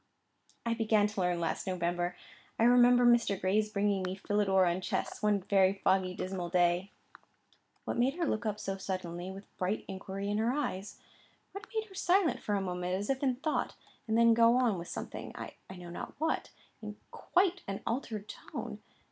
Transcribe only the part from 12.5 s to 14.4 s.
a moment as if in thought, and then